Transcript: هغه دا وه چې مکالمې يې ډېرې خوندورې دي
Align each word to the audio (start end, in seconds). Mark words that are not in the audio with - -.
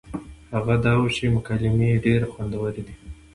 هغه 0.53 0.75
دا 0.85 0.93
وه 0.99 1.09
چې 1.15 1.33
مکالمې 1.35 1.87
يې 1.93 2.01
ډېرې 2.05 2.27
خوندورې 2.33 2.81
دي 2.87 2.95